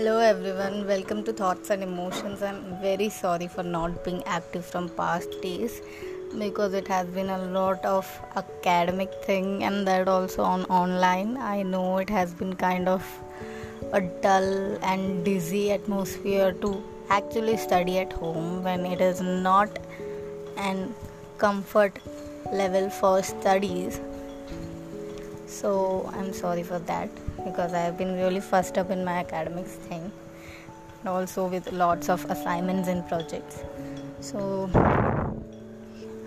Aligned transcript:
Hello 0.00 0.16
everyone, 0.16 0.86
welcome 0.86 1.22
to 1.24 1.30
Thoughts 1.30 1.68
and 1.68 1.82
Emotions. 1.82 2.42
I'm 2.42 2.80
very 2.80 3.10
sorry 3.10 3.48
for 3.48 3.62
not 3.62 4.02
being 4.02 4.22
active 4.24 4.64
from 4.64 4.88
past 4.88 5.28
days 5.42 5.82
because 6.38 6.72
it 6.72 6.88
has 6.88 7.06
been 7.08 7.28
a 7.28 7.36
lot 7.56 7.84
of 7.84 8.08
academic 8.34 9.12
thing 9.24 9.62
and 9.62 9.86
that 9.86 10.08
also 10.08 10.42
on 10.42 10.64
online. 10.76 11.36
I 11.36 11.62
know 11.64 11.98
it 11.98 12.08
has 12.08 12.32
been 12.32 12.56
kind 12.56 12.88
of 12.88 13.04
a 13.92 14.00
dull 14.00 14.78
and 14.82 15.22
dizzy 15.22 15.70
atmosphere 15.70 16.52
to 16.62 16.82
actually 17.10 17.58
study 17.58 17.98
at 17.98 18.10
home 18.10 18.64
when 18.64 18.86
it 18.86 19.02
is 19.02 19.20
not 19.20 19.78
an 20.56 20.94
comfort 21.36 21.98
level 22.50 22.88
for 22.88 23.22
studies. 23.22 24.00
So 25.46 26.10
I'm 26.14 26.32
sorry 26.32 26.62
for 26.62 26.78
that 26.78 27.10
because 27.50 27.72
I 27.72 27.80
have 27.80 27.96
been 27.98 28.14
really 28.16 28.40
fussed 28.40 28.78
up 28.78 28.90
in 28.90 29.04
my 29.04 29.18
academics 29.20 29.72
thing 29.88 30.10
and 31.00 31.08
also 31.08 31.46
with 31.46 31.72
lots 31.72 32.08
of 32.08 32.24
assignments 32.30 32.88
and 32.88 33.06
projects. 33.08 33.62
So 34.20 34.70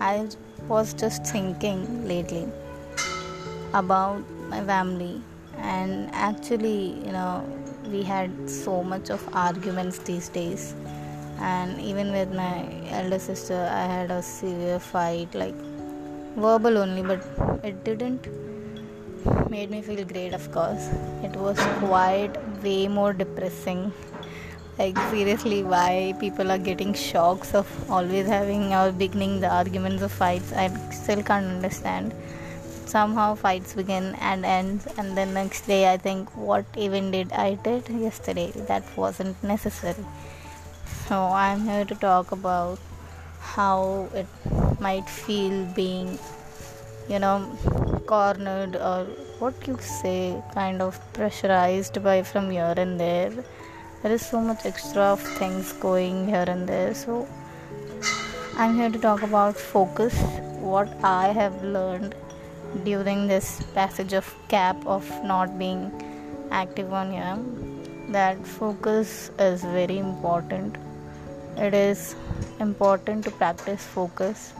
I 0.00 0.28
was 0.68 0.94
just 0.94 1.26
thinking 1.26 2.08
lately 2.08 2.46
about 3.74 4.22
my 4.48 4.64
family 4.64 5.22
and 5.58 6.10
actually 6.12 6.92
you 7.06 7.12
know 7.12 7.44
we 7.90 8.02
had 8.02 8.30
so 8.48 8.82
much 8.82 9.10
of 9.10 9.28
arguments 9.34 9.98
these 9.98 10.28
days 10.28 10.74
and 11.38 11.80
even 11.80 12.12
with 12.12 12.32
my 12.32 12.54
elder 12.90 13.18
sister 13.18 13.60
i 13.72 13.84
had 13.94 14.10
a 14.10 14.22
severe 14.22 14.78
fight 14.78 15.34
like 15.34 15.54
verbal 16.36 16.78
only 16.78 17.02
but 17.02 17.22
it 17.62 17.82
didn't 17.84 18.26
made 19.50 19.70
me 19.70 19.80
feel 19.82 20.04
great 20.04 20.32
of 20.32 20.50
course. 20.52 20.88
It 21.22 21.36
was 21.36 21.58
quite 21.78 22.36
way 22.62 22.88
more 22.88 23.12
depressing. 23.12 23.92
Like 24.78 24.98
seriously 25.10 25.62
why 25.62 26.14
people 26.18 26.50
are 26.50 26.58
getting 26.58 26.94
shocks 26.94 27.54
of 27.54 27.68
always 27.90 28.26
having 28.26 28.74
or 28.74 28.90
beginning 28.92 29.40
the 29.40 29.48
arguments 29.48 30.02
of 30.02 30.10
fights 30.10 30.52
i 30.52 30.68
still 30.90 31.22
can't 31.22 31.46
understand. 31.46 32.14
Somehow 32.86 33.34
fights 33.34 33.74
begin 33.74 34.14
and 34.20 34.44
ends 34.44 34.86
and 34.98 35.16
then 35.16 35.34
next 35.34 35.66
day 35.66 35.92
i 35.92 35.96
think 35.96 36.36
what 36.36 36.64
even 36.76 37.10
did 37.10 37.32
i 37.32 37.54
did 37.54 37.88
yesterday? 37.88 38.50
That 38.72 38.84
wasn't 38.96 39.42
necessary. 39.42 40.04
So 41.08 41.22
i'm 41.44 41.60
here 41.68 41.84
to 41.84 41.94
talk 41.94 42.32
about 42.32 42.78
how 43.40 44.08
it 44.14 44.26
might 44.80 45.08
feel 45.08 45.64
being 45.74 46.18
you 47.08 47.18
know 47.18 47.36
cornered 48.06 48.76
or 48.76 49.04
what 49.38 49.66
you 49.66 49.76
say 49.80 50.42
kind 50.52 50.82
of 50.82 50.98
pressurized 51.12 52.02
by 52.02 52.22
from 52.22 52.50
here 52.50 52.74
and 52.76 52.98
there. 52.98 53.32
There 54.02 54.12
is 54.12 54.24
so 54.24 54.40
much 54.40 54.66
extra 54.66 55.02
of 55.02 55.20
things 55.20 55.72
going 55.72 56.26
here 56.28 56.44
and 56.46 56.68
there. 56.68 56.94
So 56.94 57.26
i'm 58.56 58.76
here 58.76 58.90
to 58.90 58.98
talk 58.98 59.22
about 59.22 59.56
focus 59.56 60.18
what 60.72 60.88
i 61.02 61.32
have 61.38 61.54
learned 61.64 62.14
during 62.84 63.26
this 63.26 63.48
passage 63.74 64.12
of 64.12 64.32
cap 64.48 64.86
of 64.86 65.08
not 65.24 65.58
being 65.58 65.80
active 66.52 66.92
on 66.92 67.10
here 67.10 67.38
that 68.08 68.46
focus 68.46 69.30
is 69.38 69.62
very 69.62 69.98
important. 69.98 70.76
It 71.56 71.74
is 71.74 72.14
important 72.60 73.24
to 73.24 73.30
practice 73.30 73.82
focus 73.82 74.52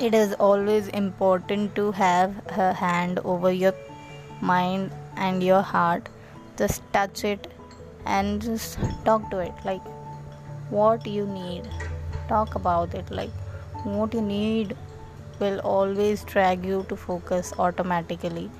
it 0.00 0.14
is 0.14 0.32
always 0.34 0.88
important 0.88 1.74
to 1.76 1.92
have 1.92 2.34
a 2.58 2.72
hand 2.72 3.20
over 3.20 3.52
your 3.52 3.74
mind 4.40 4.90
and 5.16 5.42
your 5.42 5.62
heart. 5.62 6.08
Just 6.56 6.82
touch 6.92 7.24
it 7.24 7.52
and 8.04 8.42
just 8.42 8.78
talk 9.04 9.30
to 9.30 9.38
it 9.38 9.52
like 9.64 9.82
what 10.70 11.06
you 11.06 11.26
need. 11.26 11.68
Talk 12.28 12.54
about 12.54 12.94
it 12.94 13.10
like 13.10 13.30
what 13.84 14.14
you 14.14 14.22
need 14.22 14.76
will 15.38 15.60
always 15.60 16.24
drag 16.24 16.64
you 16.64 16.84
to 16.88 16.96
focus 16.96 17.52
automatically. 17.58 18.50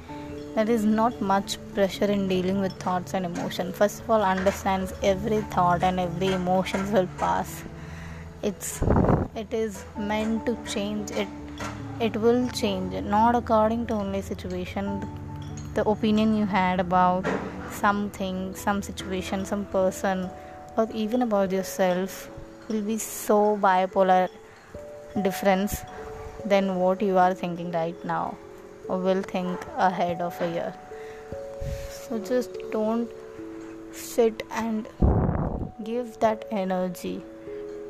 There 0.54 0.70
is 0.70 0.84
not 0.84 1.20
much 1.20 1.58
pressure 1.74 2.04
in 2.04 2.28
dealing 2.28 2.60
with 2.60 2.72
thoughts 2.74 3.14
and 3.14 3.26
emotion. 3.26 3.72
First 3.72 4.02
of 4.02 4.10
all 4.10 4.22
understands 4.22 4.92
every 5.02 5.40
thought 5.40 5.82
and 5.82 5.98
every 5.98 6.28
emotion 6.28 6.92
will 6.92 7.08
pass. 7.18 7.64
It's 8.42 8.82
it 9.36 9.52
is 9.52 9.84
meant 9.98 10.46
to 10.46 10.56
change. 10.72 11.10
It 11.10 11.28
it 12.00 12.16
will 12.16 12.48
change. 12.50 12.94
Not 13.04 13.34
according 13.34 13.86
to 13.86 13.94
only 13.94 14.22
situation. 14.22 15.08
The 15.74 15.88
opinion 15.88 16.36
you 16.36 16.46
had 16.46 16.80
about 16.80 17.26
something 17.72 18.54
some 18.54 18.80
situation 18.82 19.44
some 19.44 19.64
person 19.66 20.30
or 20.76 20.86
even 20.94 21.22
about 21.22 21.50
yourself 21.50 22.30
will 22.68 22.82
be 22.82 22.96
so 22.98 23.56
bipolar 23.64 24.28
difference 25.22 25.76
than 26.44 26.76
what 26.76 27.02
you 27.02 27.18
are 27.18 27.34
thinking 27.34 27.72
right 27.72 28.04
now 28.04 28.36
or 28.88 28.98
will 28.98 29.22
think 29.22 29.58
ahead 29.76 30.20
of 30.20 30.40
a 30.40 30.50
year. 30.52 30.74
So 31.90 32.18
just 32.18 32.50
don't 32.70 33.10
sit 33.92 34.42
and 34.52 34.86
give 35.82 36.18
that 36.20 36.44
energy 36.52 37.22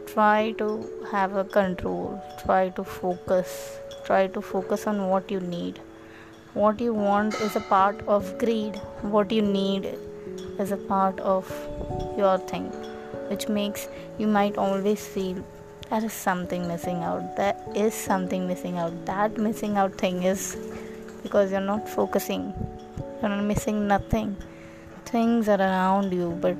try 0.06 0.53
to 0.59 0.69
have 1.10 1.37
a 1.37 1.44
control. 1.44 2.22
Try 2.44 2.70
to 2.70 2.84
focus. 2.84 3.78
Try 4.04 4.26
to 4.28 4.41
focus 4.41 4.87
on 4.87 5.09
what 5.09 5.31
you 5.31 5.41
need. 5.41 5.81
What 6.54 6.81
you 6.81 6.94
want 6.94 7.34
is 7.41 7.56
a 7.56 7.60
part 7.60 8.00
of 8.06 8.38
greed. 8.38 8.76
What 9.03 9.32
you 9.32 9.43
need 9.43 9.98
is 10.59 10.72
a 10.72 10.76
part 10.76 11.19
of 11.20 11.50
your 12.16 12.38
thing 12.38 12.70
which 13.28 13.48
makes 13.48 13.88
you 14.19 14.26
might 14.26 14.56
always 14.59 15.06
feel 15.06 15.44
there 15.91 16.04
is 16.04 16.12
something 16.12 16.66
missing 16.66 17.03
out. 17.03 17.37
There 17.37 17.56
is 17.75 17.94
something 17.94 18.47
missing 18.47 18.78
out. 18.78 19.06
That 19.06 19.37
missing 19.37 19.76
out 19.76 19.94
thing 19.94 20.22
is 20.22 20.56
because 21.22 21.50
you're 21.50 21.60
not 21.60 21.88
focusing. 21.88 22.53
You're 23.20 23.31
not 23.31 23.44
missing 23.44 23.87
nothing. 23.87 24.37
Things 25.04 25.48
are 25.48 25.60
around 25.60 26.12
you 26.12 26.31
but 26.41 26.56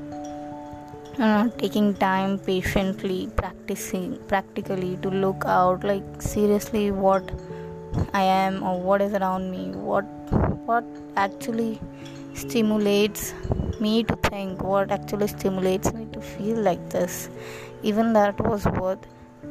taking 1.59 1.95
time 1.95 2.39
patiently 2.39 3.29
practicing 3.37 4.19
practically 4.29 4.97
to 5.03 5.09
look 5.09 5.45
out 5.47 5.85
like 5.85 6.03
seriously 6.21 6.91
what 6.91 7.31
i 8.13 8.23
am 8.23 8.63
or 8.63 8.81
what 8.81 9.01
is 9.01 9.13
around 9.15 9.51
me 9.51 9.71
what 9.91 10.05
what 10.67 10.85
actually 11.17 11.81
stimulates 12.35 13.33
me 13.81 14.03
to 14.05 14.17
think 14.29 14.63
what 14.63 14.91
actually 14.91 15.27
stimulates 15.27 15.93
me 15.93 16.07
to 16.13 16.21
feel 16.21 16.57
like 16.57 16.91
this. 16.91 17.29
Even 17.83 18.13
that 18.13 18.41
was 18.41 18.65
worth. 18.67 19.07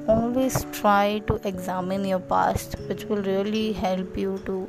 Always 0.08 0.66
try 0.72 1.22
to 1.28 1.36
examine 1.48 2.06
your 2.06 2.20
past 2.20 2.76
which 2.88 3.06
will 3.06 3.22
really 3.24 3.72
help 3.74 4.18
you 4.18 4.42
to 4.46 4.68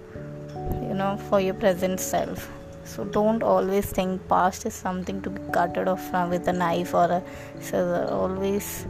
you 0.88 0.94
know 0.94 1.18
for 1.28 1.40
your 1.40 1.54
present 1.54 1.98
self 1.98 2.48
so 2.84 3.04
don't 3.04 3.42
always 3.42 3.86
think 3.86 4.26
past 4.28 4.66
is 4.66 4.74
something 4.74 5.20
to 5.22 5.30
be 5.30 5.40
cutted 5.52 5.88
off 5.88 6.12
with 6.28 6.46
a 6.48 6.52
knife 6.52 6.94
or 6.94 7.04
a 7.04 7.22
scissor. 7.60 8.06
Always 8.10 8.86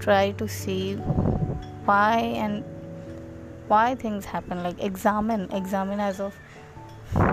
try 0.00 0.32
to 0.32 0.48
see 0.48 0.94
why 1.84 2.16
and 2.44 2.64
why 3.68 3.94
things 3.94 4.24
happen. 4.24 4.62
Like 4.62 4.82
examine 4.82 5.50
examine 5.52 6.00
as 6.00 6.20
of 6.20 6.34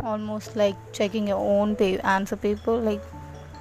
almost 0.03 0.55
like 0.55 0.75
checking 0.93 1.27
your 1.27 1.37
own 1.37 1.75
pay- 1.75 1.99
answer 1.99 2.35
paper. 2.35 2.75
Like 2.75 3.03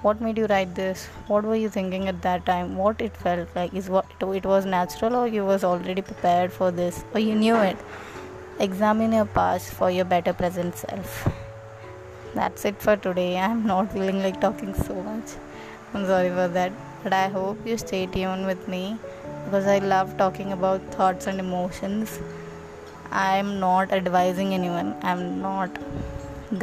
what 0.02 0.20
made 0.20 0.38
you 0.38 0.46
write 0.46 0.74
this? 0.74 1.06
What 1.26 1.44
were 1.44 1.56
you 1.56 1.68
thinking 1.68 2.08
at 2.08 2.22
that 2.22 2.46
time? 2.46 2.76
What 2.76 3.02
it 3.02 3.16
felt 3.16 3.48
like? 3.54 3.74
Is 3.74 3.90
what 3.90 4.06
it 4.20 4.46
was 4.46 4.64
natural 4.64 5.16
or 5.16 5.26
you 5.26 5.44
was 5.44 5.64
already 5.64 6.02
prepared 6.02 6.52
for 6.52 6.70
this? 6.70 7.04
Or 7.12 7.20
you 7.20 7.34
knew 7.34 7.56
it? 7.56 7.76
Examine 8.58 9.12
your 9.12 9.26
past 9.26 9.70
for 9.70 9.90
your 9.90 10.04
better 10.04 10.32
present 10.32 10.76
self 10.76 11.28
that's 12.38 12.64
it 12.64 12.80
for 12.86 12.96
today. 12.96 13.38
I'm 13.46 13.66
not 13.66 13.92
feeling 13.92 14.22
like 14.22 14.40
talking 14.40 14.74
so 14.74 14.94
much. 15.10 15.36
I'm 15.94 16.06
sorry 16.06 16.30
for 16.40 16.48
that. 16.58 16.72
But 17.02 17.12
i 17.12 17.28
hope 17.28 17.66
you 17.70 17.76
stay 17.78 18.06
tuned 18.14 18.46
with 18.50 18.66
me 18.72 18.82
because 19.44 19.66
i 19.74 19.78
love 19.92 20.16
talking 20.22 20.52
about 20.58 20.80
thoughts 20.96 21.28
and 21.32 21.40
emotions. 21.46 22.18
I'm 23.10 23.60
not 23.60 23.92
advising 23.98 24.52
anyone. 24.54 24.94
I'm 25.02 25.40
not 25.40 25.78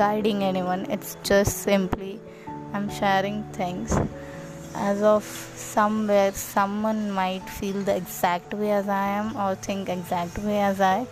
guiding 0.04 0.44
anyone. 0.44 0.86
It's 0.98 1.18
just 1.24 1.64
simply 1.70 2.20
i'm 2.76 2.88
sharing 2.96 3.38
things 3.58 3.94
as 4.88 5.02
of 5.02 5.24
somewhere 5.24 6.32
someone 6.34 7.00
might 7.18 7.46
feel 7.58 7.78
the 7.90 7.96
exact 7.96 8.54
way 8.62 8.72
as 8.78 8.90
i 8.96 9.06
am 9.20 9.30
or 9.44 9.56
think 9.68 9.88
exact 9.88 10.38
way 10.40 10.60
as 10.60 10.82
i. 10.82 11.08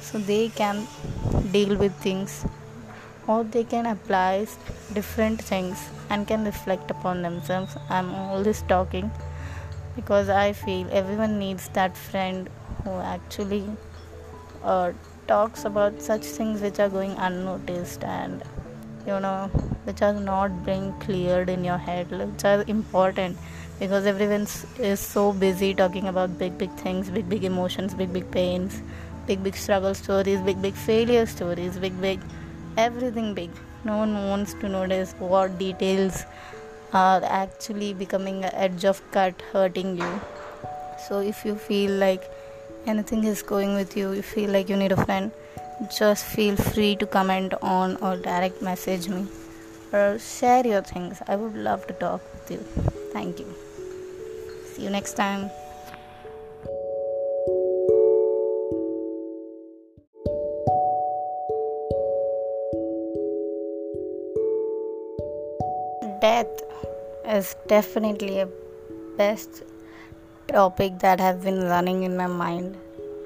So 0.00 0.18
they 0.18 0.48
can 0.48 0.86
deal 1.50 1.76
with 1.76 1.94
things 2.06 2.44
or 3.28 3.44
they 3.44 3.62
can 3.62 3.86
apply 3.86 4.46
different 4.94 5.40
things 5.40 5.88
and 6.10 6.26
can 6.26 6.44
reflect 6.44 6.90
upon 6.90 7.22
themselves. 7.22 7.76
I'm 7.88 8.14
always 8.14 8.62
talking 8.62 9.10
because 9.98 10.28
i 10.40 10.52
feel 10.62 10.90
everyone 11.02 11.38
needs 11.38 11.68
that 11.78 11.96
friend 11.96 12.48
who 12.84 12.92
actually 13.12 13.64
uh, 14.62 14.92
talks 15.26 15.64
about 15.70 16.00
such 16.08 16.28
things 16.38 16.62
which 16.66 16.78
are 16.84 16.88
going 16.88 17.16
unnoticed 17.28 18.04
and 18.04 18.44
you 19.06 19.18
know 19.24 19.50
which 19.88 20.02
are 20.08 20.12
not 20.12 20.64
being 20.68 20.86
cleared 21.06 21.50
in 21.56 21.64
your 21.64 21.78
head 21.88 22.10
which 22.20 22.44
are 22.44 22.64
important 22.76 23.36
because 23.80 24.06
everyone 24.12 24.46
is 24.92 25.00
so 25.00 25.32
busy 25.44 25.74
talking 25.82 26.08
about 26.12 26.38
big 26.38 26.56
big 26.62 26.72
things 26.84 27.10
big 27.18 27.28
big 27.34 27.44
emotions 27.50 27.94
big 28.02 28.12
big 28.12 28.30
pains 28.38 28.80
big 29.26 29.42
big 29.42 29.56
struggle 29.66 29.94
stories 30.02 30.40
big 30.50 30.62
big 30.66 30.74
failure 30.88 31.26
stories 31.26 31.78
big 31.86 32.00
big 32.00 32.20
everything 32.76 33.34
big. 33.34 33.50
No 33.84 33.98
one 33.98 34.14
wants 34.14 34.54
to 34.54 34.68
notice 34.68 35.14
what 35.18 35.58
details 35.58 36.24
are 36.92 37.22
actually 37.24 37.94
becoming 37.94 38.44
an 38.44 38.54
edge 38.54 38.84
of 38.84 39.02
cut 39.12 39.40
hurting 39.52 39.96
you. 39.96 40.20
So 41.08 41.20
if 41.20 41.44
you 41.44 41.54
feel 41.54 41.92
like 41.92 42.24
anything 42.86 43.24
is 43.24 43.42
going 43.42 43.74
with 43.74 43.96
you 43.96 44.12
you 44.12 44.22
feel 44.22 44.50
like 44.50 44.68
you 44.68 44.76
need 44.76 44.92
a 44.92 45.04
friend 45.04 45.30
just 45.96 46.24
feel 46.24 46.56
free 46.56 46.96
to 46.96 47.06
comment 47.06 47.54
on 47.62 47.96
or 47.96 48.16
direct 48.16 48.62
message 48.62 49.08
me 49.08 49.26
or 49.92 50.18
share 50.18 50.66
your 50.66 50.82
things. 50.82 51.22
I 51.26 51.36
would 51.36 51.54
love 51.54 51.86
to 51.86 51.94
talk 51.94 52.20
with 52.34 52.50
you. 52.50 52.58
Thank 53.12 53.38
you. 53.38 53.54
See 54.74 54.82
you 54.84 54.90
next 54.90 55.14
time 55.14 55.50
death 66.20 66.62
is 67.24 67.54
definitely 67.68 68.40
a 68.40 68.48
best 69.16 69.62
topic 70.48 70.98
that 71.00 71.20
have 71.20 71.42
been 71.42 71.64
running 71.64 72.02
in 72.02 72.16
my 72.16 72.26
mind. 72.26 72.76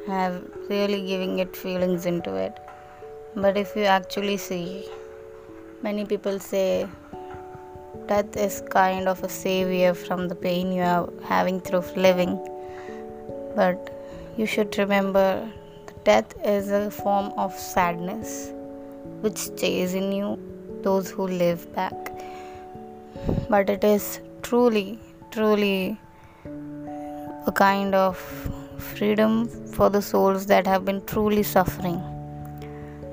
I 0.08 0.14
have 0.14 0.42
really 0.68 1.06
giving 1.06 1.38
it 1.38 1.56
feelings 1.56 2.06
into 2.06 2.34
it. 2.34 2.58
But 3.36 3.56
if 3.56 3.74
you 3.76 3.84
actually 3.84 4.36
see 4.36 4.84
many 5.82 6.04
people 6.04 6.38
say 6.38 6.86
death 8.08 8.36
is 8.36 8.62
kind 8.70 9.08
of 9.08 9.22
a 9.22 9.28
savior 9.28 9.94
from 9.94 10.28
the 10.28 10.34
pain 10.34 10.72
you 10.72 10.82
are 10.82 11.08
having 11.24 11.60
through 11.60 11.84
living. 11.96 12.34
But 13.54 13.90
you 14.36 14.46
should 14.46 14.76
remember 14.76 15.48
death 16.04 16.34
is 16.44 16.70
a 16.70 16.90
form 16.90 17.32
of 17.36 17.52
sadness 17.54 18.50
which 19.20 19.38
stays 19.38 19.94
in 19.94 20.10
you 20.12 20.38
those 20.82 21.10
who 21.10 21.28
live 21.28 21.72
back 21.74 21.94
but 23.48 23.70
it 23.70 23.84
is 23.84 24.20
truly, 24.42 24.98
truly 25.30 25.98
a 27.46 27.52
kind 27.52 27.94
of 27.94 28.16
freedom 28.78 29.48
for 29.72 29.88
the 29.90 30.02
souls 30.02 30.46
that 30.46 30.66
have 30.66 30.84
been 30.84 31.04
truly 31.06 31.42
suffering. 31.42 32.00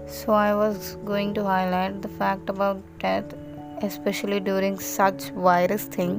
So, 0.07 0.33
I 0.33 0.55
was 0.55 0.97
going 1.05 1.33
to 1.35 1.43
highlight 1.43 2.01
the 2.01 2.07
fact 2.07 2.49
about 2.49 2.81
death, 2.99 3.33
especially 3.81 4.39
during 4.39 4.79
such 4.79 5.29
virus 5.31 5.85
thing. 5.85 6.13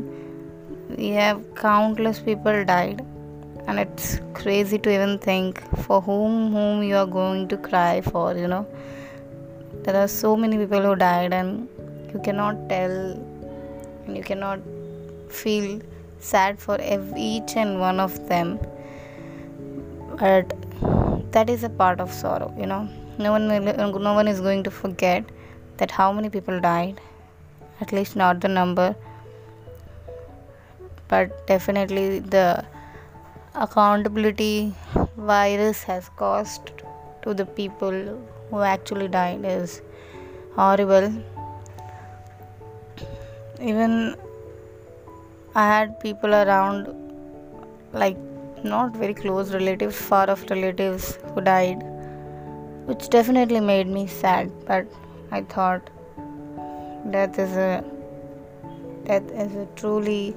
We 0.96 1.08
have 1.10 1.42
countless 1.54 2.20
people 2.20 2.64
died, 2.64 3.04
and 3.66 3.80
it's 3.80 4.20
crazy 4.34 4.78
to 4.78 4.94
even 4.94 5.18
think 5.18 5.60
for 5.84 6.00
whom 6.00 6.52
whom 6.52 6.82
you 6.82 6.96
are 6.96 7.06
going 7.06 7.48
to 7.48 7.56
cry 7.56 8.00
for. 8.00 8.36
You 8.36 8.48
know, 8.48 8.66
there 9.82 9.96
are 9.96 10.08
so 10.08 10.36
many 10.36 10.56
people 10.56 10.80
who 10.80 10.94
died, 10.96 11.32
and 11.32 11.68
you 12.12 12.20
cannot 12.20 12.68
tell 12.68 12.96
you 14.16 14.22
cannot 14.22 14.60
feel 15.28 15.80
sad 16.18 16.58
for 16.58 16.78
each 16.80 17.56
and 17.56 17.80
one 17.80 18.00
of 18.00 18.28
them. 18.28 18.58
But 20.18 20.54
that 21.32 21.48
is 21.48 21.64
a 21.64 21.68
part 21.68 22.00
of 22.00 22.12
sorrow 22.12 22.54
you 22.58 22.66
know. 22.66 22.88
No 23.18 23.32
one 23.32 23.48
will, 23.48 23.98
no 23.98 24.14
one 24.14 24.28
is 24.28 24.40
going 24.40 24.62
to 24.64 24.70
forget 24.70 25.24
that 25.76 25.90
how 25.90 26.12
many 26.12 26.28
people 26.28 26.60
died 26.60 27.00
at 27.80 27.92
least 27.92 28.16
not 28.16 28.40
the 28.40 28.48
number 28.48 28.94
but 31.08 31.46
definitely 31.46 32.20
the 32.20 32.64
accountability 33.54 34.72
virus 35.16 35.82
has 35.82 36.08
caused 36.16 36.72
to 37.22 37.34
the 37.34 37.46
people 37.46 37.96
who 38.50 38.60
actually 38.60 39.08
died 39.08 39.44
is 39.44 39.82
horrible 40.54 41.10
even 43.60 44.16
I 45.54 45.66
had 45.66 46.00
people 46.00 46.34
around, 46.34 46.88
like 47.92 48.16
not 48.64 48.96
very 48.96 49.14
close 49.14 49.52
relatives, 49.52 49.96
far 49.96 50.30
off 50.30 50.44
relatives 50.50 51.18
who 51.34 51.40
died, 51.40 51.82
which 52.86 53.08
definitely 53.08 53.60
made 53.60 53.86
me 53.86 54.06
sad. 54.06 54.50
But 54.66 54.86
I 55.30 55.42
thought 55.42 55.90
death 57.10 57.38
is 57.38 57.56
a 57.56 57.84
death 59.04 59.30
is 59.30 59.54
a 59.56 59.66
truly 59.76 60.36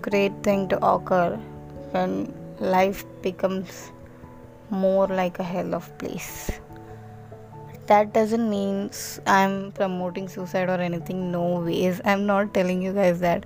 great 0.00 0.32
thing 0.42 0.68
to 0.68 0.84
occur 0.84 1.36
when 1.92 2.32
life 2.60 3.04
becomes 3.22 3.90
more 4.70 5.06
like 5.06 5.38
a 5.38 5.42
hell 5.42 5.74
of 5.74 5.96
place 5.98 6.50
that 7.92 8.12
doesn't 8.12 8.48
mean 8.48 8.90
I'm 9.26 9.72
promoting 9.72 10.28
suicide 10.28 10.68
or 10.68 10.80
anything. 10.80 11.30
No 11.30 11.60
ways. 11.60 12.00
I'm 12.04 12.26
not 12.26 12.54
telling 12.54 12.82
you 12.82 12.94
guys 13.02 13.20
that. 13.20 13.44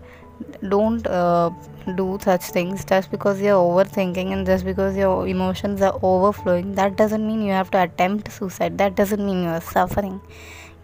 Don't 0.69 1.07
uh, 1.07 1.49
do 1.97 2.19
such 2.23 2.43
things 2.57 2.85
just 2.85 3.11
because 3.11 3.41
you're 3.41 3.61
overthinking 3.69 4.33
and 4.35 4.45
just 4.45 4.67
because 4.67 4.95
your 4.95 5.27
emotions 5.27 5.81
are 5.81 5.99
overflowing. 6.03 6.75
That 6.75 6.97
doesn't 6.99 7.27
mean 7.27 7.41
you 7.41 7.53
have 7.53 7.71
to 7.71 7.83
attempt 7.85 8.31
suicide. 8.31 8.77
That 8.77 8.97
doesn't 8.97 9.25
mean 9.25 9.45
you 9.45 9.49
are 9.49 9.63
suffering. 9.63 10.21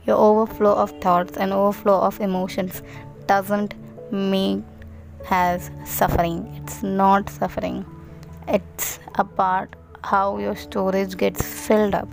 Your 0.06 0.16
overflow 0.16 0.72
of 0.84 0.98
thoughts 1.02 1.36
and 1.36 1.52
overflow 1.52 2.00
of 2.00 2.18
emotions 2.20 2.82
doesn't 3.26 3.74
mean 4.10 4.64
as 5.30 5.70
suffering. 5.84 6.38
It's 6.62 6.82
not 6.82 7.28
suffering. 7.28 7.84
It's 8.48 9.00
a 9.16 9.24
part 9.24 9.76
how 10.02 10.38
your 10.38 10.56
storage 10.56 11.18
gets 11.18 11.44
filled 11.66 11.94
up 11.94 12.08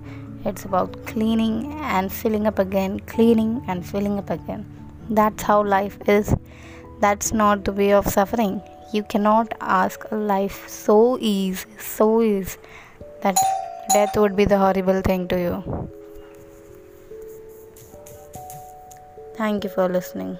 it's 0.45 0.65
about 0.65 1.06
cleaning 1.06 1.74
and 1.81 2.12
filling 2.12 2.47
up 2.47 2.59
again, 2.59 3.00
cleaning 3.01 3.63
and 3.68 3.86
filling 3.86 4.18
up 4.18 4.30
again. 4.30 4.65
That's 5.09 5.44
how 5.44 5.63
life 5.63 5.97
is. 6.07 6.36
That's 7.00 7.31
not 7.33 7.65
the 7.65 7.74
way 7.74 7.94
of 7.94 8.07
suffering. 8.07 8.62
You 8.94 9.03
cannot 9.03 9.53
ask 9.62 10.06
life 10.12 10.68
so 10.68 11.18
easy, 11.19 11.65
so 11.77 12.21
easy 12.21 12.57
that 13.21 13.38
death 13.94 14.15
would 14.18 14.36
be 14.36 14.45
the 14.45 14.57
horrible 14.57 15.01
thing 15.01 15.27
to 15.27 15.39
you. 15.39 15.89
Thank 19.35 19.63
you 19.63 19.69
for 19.69 19.87
listening. 19.87 20.37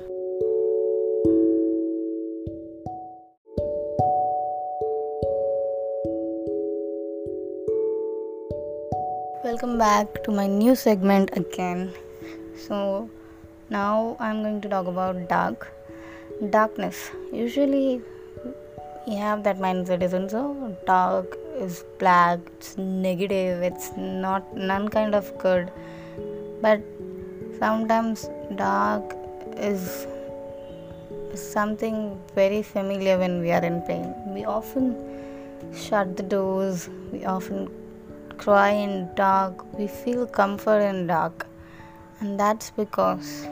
Welcome 9.50 9.80
back 9.80 10.24
to 10.24 10.32
my 10.32 10.46
new 10.46 10.76
segment 10.76 11.30
again. 11.36 11.92
So 12.64 13.10
now 13.72 14.16
i'm 14.20 14.44
going 14.44 14.60
to 14.66 14.70
talk 14.74 14.86
about 14.92 15.28
dark 15.28 15.66
darkness. 16.56 17.00
Usually 17.34 18.00
we 19.08 19.16
have 19.16 19.44
that 19.46 19.58
mindset 19.58 20.04
isn't 20.04 20.30
so? 20.36 20.44
Dark 20.86 21.36
is 21.58 21.84
black 21.98 22.38
it's 22.58 22.78
negative 22.78 23.64
it's 23.64 23.90
not 23.98 24.56
none 24.56 24.88
kind 24.88 25.16
of 25.16 25.34
good. 25.40 25.72
But 26.62 26.84
sometimes 27.58 28.30
dark 28.56 29.18
is 29.58 30.06
something 31.34 32.22
very 32.36 32.62
familiar 32.62 33.18
when 33.18 33.42
we 33.42 33.52
are 33.52 33.66
in 33.66 33.82
pain. 33.82 34.14
We 34.28 34.46
often 34.46 34.96
shut 35.74 36.18
the 36.18 36.24
doors 36.38 36.88
we 37.12 37.26
often 37.26 37.79
cry 38.40 38.70
in 38.72 39.14
dark, 39.16 39.64
we 39.78 39.88
feel 39.88 40.26
comfort 40.26 40.80
in 40.80 41.08
dark. 41.08 41.46
And 42.22 42.40
that's 42.40 42.72
because 42.72 43.46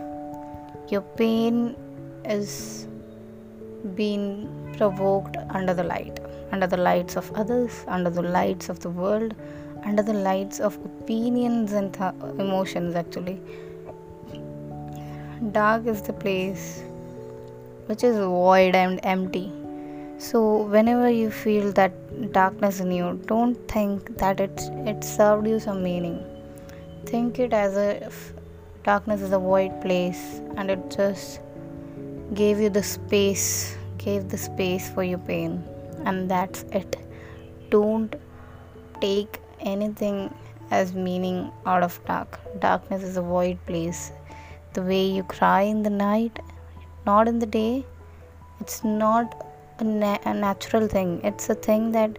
your 0.90 1.02
pain 1.02 1.76
is 2.26 2.88
being 3.96 4.50
provoked 4.78 5.38
under 5.50 5.74
the 5.74 5.84
light, 5.84 6.20
under 6.52 6.68
the 6.68 6.78
lights 6.78 7.18
of 7.18 7.32
others, 7.34 7.84
under 7.88 8.10
the 8.10 8.22
lights 8.22 8.70
of 8.70 8.80
the 8.80 8.90
world, 8.90 9.36
under 9.84 10.04
the 10.04 10.14
lights 10.14 10.60
of 10.60 10.76
opinions 10.86 11.74
and 11.74 11.94
th- 11.94 12.14
emotions, 12.40 12.96
actually. 12.96 13.40
Dark 15.52 15.86
is 15.86 16.02
the 16.02 16.14
place 16.14 16.82
which 17.88 18.04
is 18.04 18.18
void 18.18 18.76
and 18.76 19.00
empty 19.04 19.52
so 20.18 20.64
whenever 20.64 21.10
you 21.10 21.30
feel 21.30 21.72
that 21.74 21.94
darkness 22.34 22.80
in 22.80 22.92
you 22.92 23.20
don't 23.28 23.56
think 23.68 24.18
that 24.18 24.40
it 24.40 24.62
it 24.92 25.04
served 25.04 25.48
you 25.48 25.60
some 25.60 25.84
meaning. 25.84 26.20
Think 27.06 27.40
it 27.40 27.54
as 27.54 27.78
a 27.78 28.12
darkness 28.84 29.22
is 29.22 29.32
a 29.32 29.40
void 29.40 29.80
place 29.82 30.42
and 30.56 30.72
it 30.72 30.90
just 30.90 31.40
gave 32.34 32.60
you 32.60 32.70
the 32.70 32.84
space 32.84 33.78
gave 34.08 34.30
the 34.30 34.38
space 34.38 34.90
for 34.90 35.04
your 35.04 35.20
pain. 35.20 35.64
And 36.06 36.30
that's 36.30 36.64
it. 36.72 36.96
Don't 37.70 38.16
take 39.02 39.40
anything 39.60 40.34
as 40.72 40.94
meaning 40.94 41.52
out 41.66 41.84
of 41.84 42.00
dark. 42.06 42.40
Darkness 42.60 43.04
is 43.04 43.18
a 43.18 43.22
void 43.22 43.58
place. 43.66 44.12
The 44.74 44.82
way 44.82 45.06
you 45.06 45.24
cry 45.24 45.62
in 45.62 45.84
the 45.84 45.90
night, 45.90 46.40
not 47.06 47.28
in 47.28 47.40
the 47.40 47.46
day. 47.46 47.86
It's 48.60 48.84
not 48.84 49.47
a, 49.80 49.84
na- 49.84 50.18
a 50.26 50.34
natural 50.34 50.88
thing. 50.88 51.22
It's 51.24 51.50
a 51.50 51.56
thing 51.56 51.92
that 51.92 52.18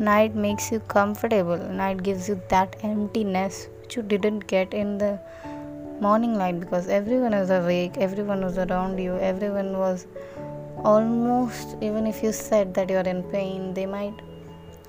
night 0.00 0.34
makes 0.34 0.70
you 0.72 0.80
comfortable. 0.80 1.56
Night 1.56 2.02
gives 2.02 2.28
you 2.28 2.40
that 2.48 2.76
emptiness 2.82 3.68
which 3.80 3.96
you 3.96 4.02
didn't 4.02 4.46
get 4.46 4.74
in 4.74 4.98
the 4.98 5.18
morning 6.00 6.34
light 6.34 6.58
because 6.58 6.88
everyone 6.88 7.32
is 7.32 7.50
awake, 7.50 7.96
everyone 7.96 8.42
was 8.42 8.58
around 8.58 8.98
you, 8.98 9.16
everyone 9.18 9.78
was 9.78 10.06
almost 10.84 11.76
even 11.80 12.06
if 12.06 12.22
you 12.22 12.32
said 12.32 12.74
that 12.74 12.90
you're 12.90 13.08
in 13.14 13.22
pain, 13.24 13.72
they 13.74 13.86
might 13.86 14.14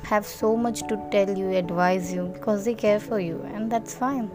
have 0.03 0.25
so 0.25 0.55
much 0.57 0.81
to 0.87 0.97
tell 1.11 1.37
you, 1.37 1.51
advise 1.51 2.11
you 2.11 2.25
because 2.33 2.65
they 2.65 2.73
care 2.73 2.99
for 2.99 3.19
you, 3.19 3.41
and 3.53 3.71
that's 3.71 3.93
fine. 3.93 4.29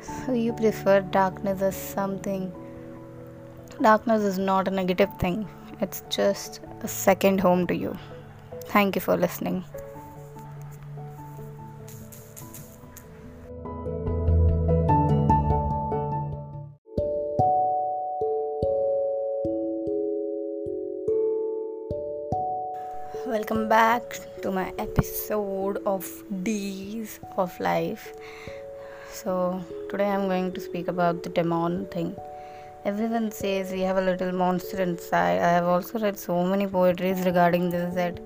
So, 0.00 0.32
you 0.32 0.52
prefer 0.52 1.00
darkness 1.00 1.62
as 1.62 1.76
something. 1.76 2.52
Darkness 3.82 4.22
is 4.22 4.38
not 4.38 4.68
a 4.68 4.70
negative 4.70 5.10
thing, 5.18 5.48
it's 5.80 6.02
just 6.10 6.60
a 6.82 6.88
second 6.88 7.40
home 7.40 7.66
to 7.66 7.74
you. 7.74 7.96
Thank 8.66 8.94
you 8.96 9.00
for 9.00 9.16
listening. 9.16 9.64
Welcome 23.26 23.68
back 23.68 24.02
to 24.42 24.50
my 24.50 24.72
episode 24.78 25.82
of 25.86 26.06
D's 26.42 27.20
of 27.36 27.58
Life. 27.60 28.12
So, 29.12 29.62
today 29.90 30.10
I'm 30.10 30.28
going 30.28 30.52
to 30.52 30.60
speak 30.60 30.88
about 30.88 31.22
the 31.22 31.28
demon 31.28 31.86
thing. 31.86 32.16
Everyone 32.84 33.30
says 33.30 33.72
we 33.72 33.80
have 33.80 33.96
a 33.96 34.00
little 34.00 34.32
monster 34.32 34.80
inside. 34.82 35.40
I 35.40 35.50
have 35.50 35.64
also 35.64 35.98
read 35.98 36.18
so 36.18 36.44
many 36.44 36.66
poetries 36.66 37.24
regarding 37.24 37.70
this 37.70 37.94
that 37.94 38.20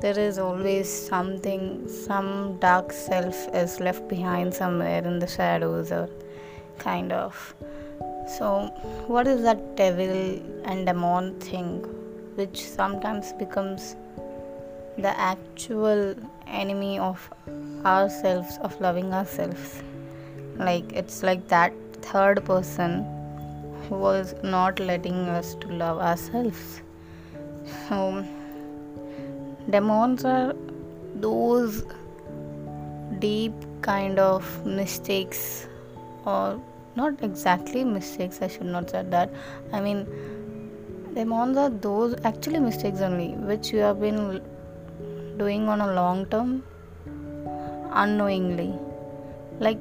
there 0.00 0.18
is 0.18 0.38
always 0.38 0.88
something, 0.90 1.88
some 1.88 2.58
dark 2.58 2.92
self 2.92 3.48
is 3.54 3.80
left 3.80 4.08
behind 4.08 4.52
somewhere 4.54 5.04
in 5.04 5.18
the 5.18 5.26
shadows, 5.26 5.92
or 5.92 6.08
kind 6.78 7.12
of. 7.12 7.54
So, 8.38 8.66
what 9.06 9.26
is 9.26 9.42
that 9.42 9.76
devil 9.76 10.40
and 10.64 10.86
demon 10.86 11.38
thing? 11.40 11.84
which 12.36 12.66
sometimes 12.66 13.32
becomes 13.34 13.96
the 14.98 15.12
actual 15.18 16.14
enemy 16.46 16.98
of 16.98 17.28
ourselves 17.84 18.58
of 18.62 18.78
loving 18.80 19.12
ourselves 19.12 19.82
like 20.56 20.92
it's 20.92 21.22
like 21.22 21.46
that 21.48 21.72
third 22.02 22.44
person 22.44 23.04
was 23.92 24.34
not 24.42 24.80
letting 24.80 25.28
us 25.28 25.54
to 25.56 25.68
love 25.68 25.98
ourselves. 25.98 26.82
So 27.88 28.24
demons 29.70 30.24
are 30.24 30.54
those 31.14 31.84
deep 33.18 33.52
kind 33.82 34.18
of 34.18 34.66
mistakes 34.66 35.68
or 36.24 36.60
not 36.96 37.22
exactly 37.22 37.84
mistakes 37.84 38.40
i 38.42 38.48
should 38.48 38.66
not 38.66 38.90
say 38.90 39.02
that. 39.02 39.30
I 39.72 39.80
mean 39.80 40.06
demons 41.14 41.56
are 41.56 41.70
those 41.70 42.14
actually 42.24 42.58
mistakes 42.58 43.00
only 43.00 43.28
which 43.52 43.72
you 43.72 43.78
have 43.80 44.00
been 44.00 44.42
doing 45.38 45.68
on 45.68 45.80
a 45.80 45.92
long 45.92 46.26
term 46.26 46.62
unknowingly. 47.92 48.72
Like 49.60 49.78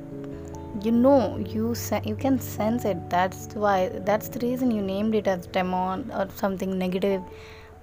you 0.79 0.91
know 0.91 1.37
you 1.37 1.75
se- 1.75 2.03
you 2.05 2.15
can 2.15 2.39
sense 2.39 2.85
it. 2.85 3.09
That's 3.09 3.47
why 3.53 3.89
that's 4.09 4.29
the 4.29 4.39
reason 4.39 4.71
you 4.71 4.81
named 4.81 5.15
it 5.15 5.27
as 5.27 5.47
demon 5.47 6.11
or 6.11 6.27
something 6.35 6.77
negative 6.77 7.21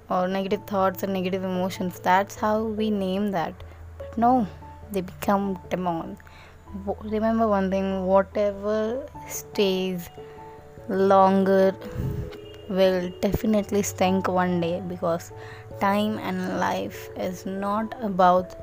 or 0.08 0.26
negative 0.26 0.64
thoughts 0.66 1.02
and 1.02 1.12
negative 1.12 1.44
emotions. 1.44 2.00
That's 2.00 2.34
how 2.34 2.62
we 2.62 2.90
name 2.90 3.30
that. 3.32 3.54
But 3.98 4.16
no 4.16 4.46
they 4.92 5.02
become 5.02 5.58
demon. 5.70 6.16
Remember 7.02 7.46
one 7.46 7.70
thing 7.70 8.06
whatever 8.06 9.06
stays 9.28 10.08
longer 10.88 11.74
will 12.68 13.10
definitely 13.20 13.82
stink 13.82 14.28
one 14.28 14.60
day 14.60 14.82
because 14.86 15.32
time 15.80 16.18
and 16.18 16.58
life 16.58 17.08
is 17.16 17.46
not 17.46 17.94
about 18.02 18.54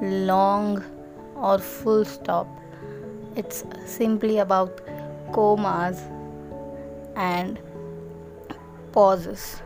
long 0.00 0.82
or 1.36 1.58
full 1.58 2.04
stop 2.04 2.46
it's 3.36 3.64
simply 3.86 4.38
about 4.38 4.80
comas 5.32 6.00
and 7.16 7.58
pauses. 8.92 9.62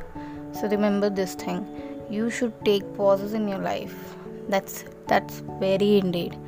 So 0.53 0.69
remember 0.69 1.11
this 1.11 1.35
thing. 1.35 1.67
You 2.11 2.31
should 2.31 2.53
take 2.65 2.97
pauses 2.97 3.35
in 3.35 3.49
your 3.49 3.59
life. 3.59 4.17
That's 4.49 4.85
that's 5.07 5.41
very 5.61 5.99
indeed. 5.99 6.39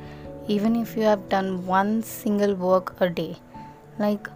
Even 0.47 0.75
if 0.75 0.95
you 0.95 1.03
have 1.03 1.29
done 1.29 1.65
one 1.65 2.01
single 2.01 2.55
work 2.55 2.95
a 3.01 3.09
day 3.09 3.37
like 3.99 4.27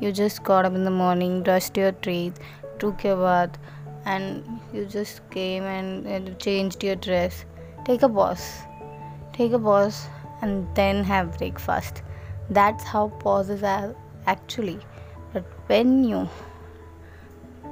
you 0.00 0.12
just 0.12 0.44
got 0.44 0.66
up 0.66 0.74
in 0.74 0.84
the 0.84 0.90
morning, 0.90 1.42
brushed 1.42 1.76
your 1.76 1.92
teeth, 1.92 2.38
took 2.78 3.02
your 3.02 3.16
bath, 3.16 3.58
and 4.04 4.60
you 4.72 4.84
just 4.84 5.28
came 5.30 5.62
and, 5.64 6.06
and 6.06 6.38
changed 6.38 6.84
your 6.84 6.96
dress. 6.96 7.46
Take 7.84 8.02
a 8.02 8.08
pause. 8.08 8.60
Take 9.32 9.52
a 9.52 9.58
pause 9.58 10.06
and 10.42 10.66
then 10.74 11.04
have 11.04 11.38
breakfast. 11.38 12.02
That's 12.50 12.84
how 12.84 13.08
pauses 13.20 13.62
are 13.62 13.94
actually. 14.26 14.78
But 15.32 15.44
when 15.66 16.04
you 16.04 16.28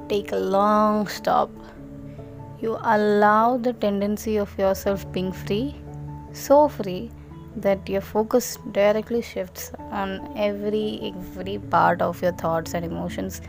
take 0.08 0.32
a 0.32 0.36
long 0.36 1.06
stop, 1.06 1.50
you 2.60 2.78
allow 2.82 3.56
the 3.56 3.72
tendency 3.72 4.36
of 4.36 4.56
yourself 4.58 5.10
being 5.12 5.32
free, 5.32 5.74
so 6.32 6.68
free 6.68 7.10
that 7.56 7.88
your 7.88 8.00
focus 8.00 8.58
directly 8.72 9.22
shifts 9.22 9.70
on 9.90 10.32
every 10.36 11.12
every 11.14 11.58
part 11.58 12.02
of 12.02 12.20
your 12.20 12.32
thoughts 12.32 12.74
and 12.74 12.84
emotions 12.84 13.40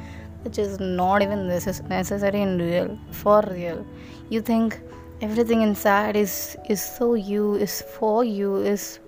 which 0.43 0.59
is 0.59 0.79
not 0.79 1.23
even 1.23 1.47
necessary 1.47 2.41
in 2.41 2.59
real 2.59 2.99
for 3.11 3.41
real 3.49 3.83
you 4.29 4.41
think 4.41 4.79
everything 5.21 5.63
inside 5.63 6.15
is 6.15 6.55
is 6.69 6.83
so 6.83 7.15
you 7.15 7.55
is 7.55 7.81
for 7.97 8.23
you 8.23 8.57
is 8.57 8.99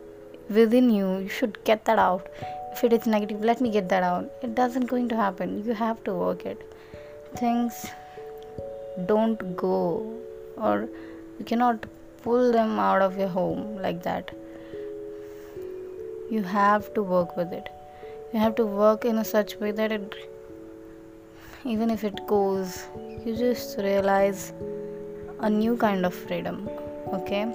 within 0.50 0.90
you 0.90 1.18
you 1.20 1.30
should 1.30 1.64
get 1.64 1.86
that 1.86 2.00
out. 2.00 2.28
If 2.72 2.84
it 2.84 2.94
is 2.94 3.08
negative 3.08 3.42
let 3.42 3.62
me 3.62 3.70
get 3.70 3.90
that 3.90 4.04
out. 4.04 4.30
It 4.42 4.56
doesn't 4.56 4.88
going 4.88 5.10
to 5.10 5.16
happen. 5.16 5.64
You 5.66 5.74
have 5.74 6.04
to 6.06 6.14
work 6.14 6.46
it. 6.46 6.62
Things 7.36 7.86
don't 9.06 9.56
go 9.56 10.14
or 10.58 10.90
you 11.40 11.46
cannot 11.46 11.86
pull 12.24 12.52
them 12.52 12.80
out 12.80 13.02
of 13.02 13.18
your 13.18 13.28
home 13.28 13.82
like 13.82 14.04
that. 14.04 14.34
You 16.30 16.44
have 16.44 16.94
to 16.94 17.04
work 17.04 17.38
with 17.38 17.54
it. 17.54 17.70
You 18.34 18.40
have 18.40 18.56
to 18.56 18.66
work 18.66 19.06
in 19.06 19.18
a 19.18 19.26
such 19.26 19.56
way 19.58 19.72
that 19.72 19.92
it 19.92 20.16
even 21.66 21.90
if 21.90 22.04
it 22.04 22.26
goes 22.28 22.86
you 23.26 23.36
just 23.36 23.78
realize 23.78 24.54
a 25.40 25.50
new 25.50 25.76
kind 25.78 26.06
of 26.06 26.14
freedom 26.14 26.70
okay? 27.14 27.46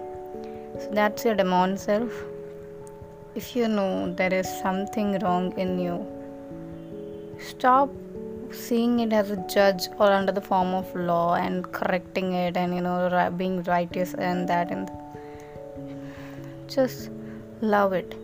So 0.78 0.90
that's 0.92 1.24
your 1.24 1.34
demon 1.34 1.76
self 1.76 2.12
if 3.34 3.56
you 3.56 3.68
know 3.68 4.12
there 4.14 4.34
is 4.34 4.48
something 4.60 5.18
wrong 5.20 5.52
in 5.58 5.78
you 5.78 6.06
stop 7.38 7.90
seeing 8.50 9.00
it 9.00 9.12
as 9.12 9.30
a 9.30 9.36
judge 9.48 9.88
or 9.98 10.12
under 10.12 10.32
the 10.32 10.40
form 10.40 10.74
of 10.74 10.94
law 10.94 11.34
and 11.34 11.70
correcting 11.72 12.34
it 12.34 12.56
and 12.56 12.74
you 12.74 12.80
know 12.80 13.32
being 13.36 13.62
righteous 13.62 14.14
and 14.14 14.48
that 14.48 14.70
and 14.70 14.90
just 16.68 17.10
love 17.60 17.92
it. 17.92 18.14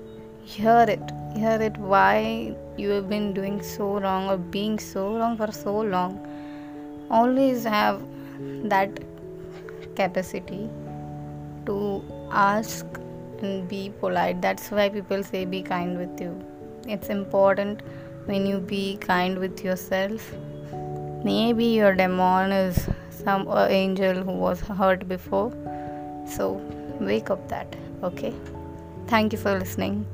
Hear 0.44 0.86
it. 0.88 1.02
Hear 1.36 1.60
it 1.60 1.76
why 1.76 2.54
you 2.76 2.90
have 2.90 3.08
been 3.08 3.32
doing 3.34 3.62
so 3.62 4.00
wrong 4.00 4.28
or 4.28 4.36
being 4.36 4.78
so 4.78 5.16
wrong 5.16 5.36
for 5.36 5.52
so 5.52 5.80
long. 5.80 6.18
Always 7.10 7.64
have 7.64 8.00
that 8.64 9.00
capacity 9.96 10.68
to 11.66 12.02
ask 12.30 12.86
and 13.42 13.68
be 13.68 13.90
polite. 14.00 14.42
That's 14.42 14.70
why 14.70 14.88
people 14.88 15.22
say 15.22 15.44
be 15.44 15.62
kind 15.62 15.98
with 15.98 16.20
you. 16.20 16.38
It's 16.86 17.08
important 17.08 17.82
when 18.26 18.46
you 18.46 18.58
be 18.58 18.96
kind 18.96 19.38
with 19.38 19.64
yourself. 19.64 20.32
Maybe 21.24 21.64
your 21.64 21.94
demon 21.94 22.52
is 22.52 22.88
some 23.10 23.48
angel 23.48 24.22
who 24.22 24.32
was 24.32 24.60
hurt 24.60 25.08
before. 25.08 25.52
So 26.26 26.52
wake 27.00 27.30
up 27.30 27.48
that 27.48 27.74
okay? 28.02 28.34
Thank 29.06 29.32
you 29.32 29.38
for 29.38 29.58
listening 29.58 30.06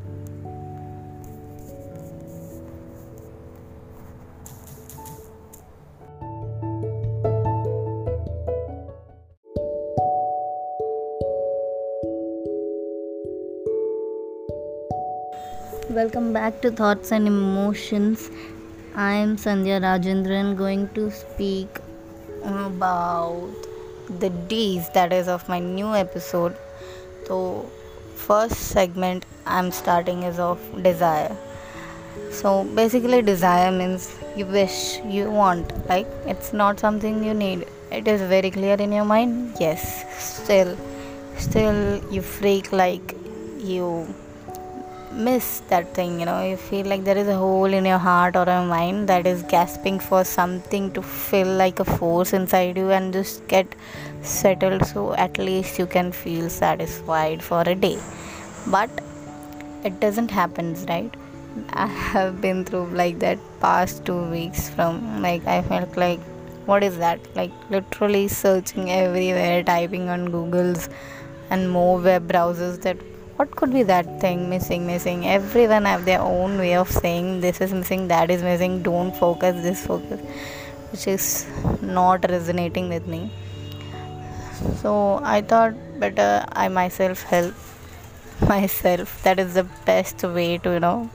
Welcome 16.04 16.34
back 16.34 16.61
to 16.61 16.70
Thoughts 16.70 17.12
and 17.12 17.26
Emotions. 17.26 18.30
I 18.94 19.12
am 19.12 19.37
Sandhya 19.42 19.76
Rajendran 19.84 20.54
going 20.54 20.82
to 20.96 21.11
speak 21.11 21.78
about 22.42 23.49
the 24.20 24.28
D's 24.28 24.90
that 24.90 25.14
is 25.14 25.28
of 25.28 25.49
my 25.49 25.58
new 25.61 25.94
episode. 25.94 26.58
So, 27.26 27.70
first 28.16 28.56
segment 28.73 29.25
I'm 29.46 29.70
starting 29.70 30.25
is 30.25 30.38
of 30.38 30.61
desire. 30.82 31.34
So, 32.30 32.64
basically, 32.64 33.23
desire 33.23 33.70
means 33.73 34.14
you 34.37 34.44
wish, 34.44 34.99
you 35.06 35.30
want, 35.30 35.73
like 35.88 36.06
it's 36.26 36.52
not 36.52 36.78
something 36.78 37.25
you 37.25 37.32
need. 37.32 37.66
It 37.90 38.06
is 38.06 38.20
very 38.20 38.50
clear 38.50 38.75
in 38.75 38.92
your 38.92 39.06
mind. 39.06 39.56
Yes, 39.58 40.04
still, 40.23 40.76
still 41.38 42.04
you 42.12 42.20
freak 42.20 42.73
like 42.73 43.16
you 43.58 44.14
miss 45.14 45.61
that 45.68 45.94
thing 45.94 46.21
you 46.21 46.26
know. 46.26 46.42
You 46.42 46.56
feel 46.56 46.87
like 46.87 47.04
there 47.04 47.16
is 47.16 47.28
a 47.28 47.37
hole 47.37 47.73
in 47.73 47.85
your 47.85 47.99
heart 47.99 48.37
or 48.37 48.42
a 48.42 48.64
mind 48.64 49.09
that 49.09 49.26
is 49.26 49.42
gasping 49.44 49.99
for 49.99 50.25
something 50.25 50.92
to 50.92 51.02
fill 51.02 51.49
like 51.49 51.80
a 51.80 51.85
force 51.85 52.33
inside 52.33 52.76
you 52.76 52.90
and 52.90 53.12
just 53.12 53.47
get 53.49 53.75
settled 54.23 54.87
so 54.87 55.14
at 55.14 55.38
least 55.38 55.78
you 55.78 55.87
can 55.87 56.12
feel 56.12 56.50
satisfied 56.50 57.42
for 57.42 57.62
a 57.62 57.75
day. 57.75 57.99
But 58.66 58.90
it 59.85 60.00
doesn't 60.00 60.30
happen 60.30 60.75
right? 60.87 61.14
I 61.73 61.87
have 61.87 62.40
been 62.40 62.64
through 62.64 62.87
like 62.88 63.18
that 63.21 63.38
past 63.61 64.04
two 64.04 64.23
weeks 64.30 64.68
from 64.68 65.23
like 65.23 65.47
i 65.47 65.62
felt 65.62 65.97
like 65.97 66.18
what 66.66 66.83
is 66.83 66.99
that? 66.99 67.21
Like 67.37 67.52
literally 67.71 68.28
searching 68.28 68.90
everywhere 68.90 69.62
typing 69.62 70.09
on 70.09 70.28
googles 70.28 70.88
and 71.50 71.71
more 71.71 72.00
web 72.00 72.26
browsers 72.26 72.80
that 72.83 72.97
what 73.37 73.50
could 73.57 73.73
be 73.73 73.83
that 73.83 74.21
thing 74.21 74.49
missing 74.49 74.87
missing? 74.87 75.26
Everyone 75.26 75.85
have 75.85 76.05
their 76.05 76.21
own 76.21 76.57
way 76.57 76.75
of 76.76 76.91
saying 76.91 77.41
this 77.41 77.61
is 77.61 77.73
missing 77.73 78.07
that 78.09 78.31
is 78.31 78.43
missing 78.43 78.83
don't 78.83 79.17
focus 79.17 79.62
this 79.62 79.85
focus 79.85 80.21
which 80.91 81.07
is 81.09 81.47
not 81.83 82.29
resonating 82.31 82.88
with 82.88 83.07
me. 83.09 83.31
So 84.83 85.21
i 85.25 85.41
thought 85.41 85.75
better 85.99 86.45
i 86.53 86.69
myself 86.69 87.23
help 87.23 87.55
myself. 88.49 89.23
That 89.25 89.41
is 89.41 89.55
the 89.55 89.64
best 89.85 90.23
way 90.23 90.59
to 90.59 90.75
you 90.75 90.81
know 90.81 91.11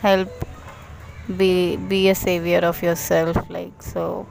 help 0.00 0.28
be 1.38 1.76
be 1.76 2.08
a 2.10 2.14
savior 2.14 2.58
of 2.58 2.82
yourself 2.82 3.38
like 3.48 3.82
so. 3.82 4.26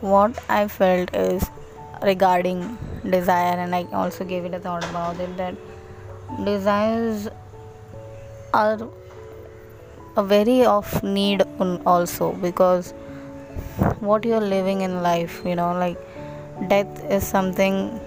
What 0.00 0.38
i 0.48 0.68
felt 0.68 1.12
is 1.12 1.44
regarding 2.02 2.78
desire 3.10 3.56
and 3.62 3.74
i 3.74 3.82
also 3.92 4.24
gave 4.24 4.44
it 4.44 4.54
a 4.54 4.60
thought 4.60 4.84
about 4.88 5.18
it 5.18 5.36
that 5.36 5.54
desires 6.44 7.28
are 8.54 8.88
a 10.16 10.22
very 10.22 10.64
of 10.64 11.02
need 11.02 11.42
also 11.86 12.32
because 12.32 12.92
what 14.00 14.24
you're 14.24 14.40
living 14.40 14.80
in 14.80 15.02
life 15.02 15.42
you 15.44 15.54
know 15.54 15.72
like 15.72 15.98
death 16.68 17.04
is 17.10 17.26
something 17.26 18.00